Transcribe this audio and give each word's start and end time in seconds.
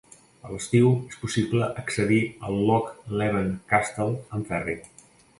A 0.45 0.51
l'estiu, 0.51 0.87
és 1.09 1.17
possible 1.25 1.67
accedir 1.81 2.17
al 2.47 2.57
Loch 2.69 3.11
Leven 3.23 3.51
Castle 3.75 4.19
amb 4.39 4.51
ferri. 4.55 4.77